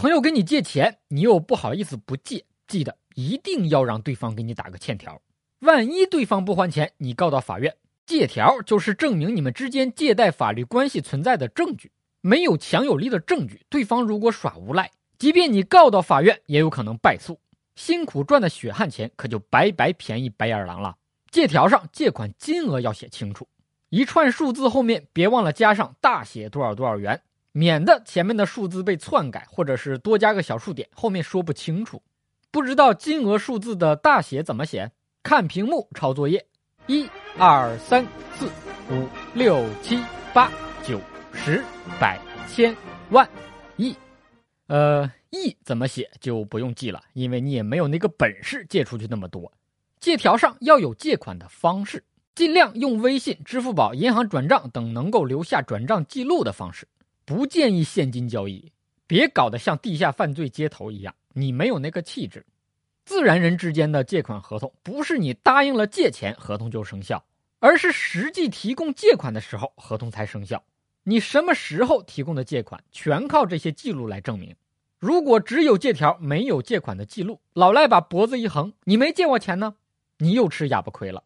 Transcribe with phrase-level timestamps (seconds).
[0.00, 5.20] 朋友跟你借钱，你又不好意思不借，记得一定要让对方给你打个欠条。
[5.58, 7.76] 万一对方不还钱，你告到法院，
[8.06, 11.92] 借条就是证明你们之间借贷法律关系存在的证据。
[12.22, 17.38] 没有强有力的证据，对方如果耍无赖，即便你告到法院，也有可能败诉。
[17.76, 20.96] 辛苦赚的血汗钱可就白白便宜白眼狼了。
[21.30, 23.46] 借条上借款金额要写清楚，
[23.90, 27.20] 一串数字后面别忘了加上大写多少多少元，
[27.52, 32.02] 免得前面的数字被篡改，或者是多加个小数点，后面说不清楚。
[32.50, 34.90] 不知道金额数字的大写怎么写？
[35.22, 36.46] 看屏幕抄作业。
[36.86, 37.08] 一、
[37.38, 38.46] 二、三、四、
[38.90, 40.50] 五、六、七、八、
[40.82, 41.00] 九、
[41.32, 41.62] 十、
[42.00, 42.18] 百、
[42.48, 42.74] 千、
[43.10, 43.28] 万、
[43.76, 43.94] 亿。
[44.66, 49.52] 呃，亿怎么写就不用记了，因为你也没有那个本事借出去那么多。
[50.00, 52.02] 借条上要有借款的方式，
[52.34, 56.88] 尽量用微信、支付宝、银行转账等能够留下转账记录的方式，
[57.30, 58.72] 不建议现金交易，
[59.06, 62.44] 别搞得像地下犯罪接头一样，你没有那个气质。
[63.04, 67.24] 自然人之间的借款合同，不是你答应了借钱，合同就生效，
[67.60, 70.60] 而是实际提供借款的时候，合同才生效。
[71.04, 74.56] 你什么时候提供的借款，全靠这些记录来证明。
[74.98, 79.76] 如果只有借条，没有借款的记录，老赖把脖子一横，你没借我钱呢？
[80.18, 81.22] 你又吃哑巴亏了。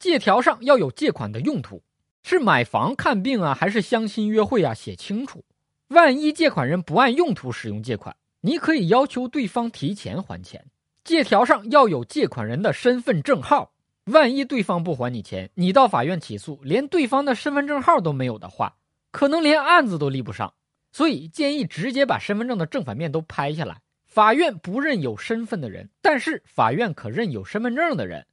[0.00, 1.80] 借条上要有借款的用途，
[2.26, 4.72] 是买房、看病啊，还是相亲约会啊？
[4.72, 5.44] 写清楚。
[5.88, 10.64] 万一借款人不按用途使用借款，你可以要求对方提前还钱。
[11.04, 13.72] 借条上要有借款人的身份证号。
[14.06, 18.76] 万一对方不还你钱，你到法院起诉，连对方的身份证号都没有的话，
[19.10, 20.54] 可能连案子都立不上。
[20.92, 23.82] 所以建议直接把身份证的正反面都拍下来。
[24.06, 28.26] 法院不认有身份的人，但是法院可认有身份证的人。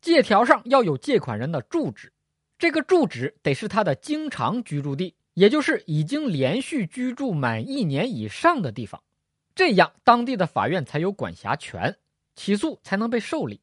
[0.00, 2.12] 借条上要有借款人的住址，
[2.58, 9.02] 这个住址得是他的经常居住地，也就是已经连续居住满一年以上的地方，
[9.54, 11.98] 这样当地的法院才有管辖权，
[12.34, 13.60] 起诉才能被受理。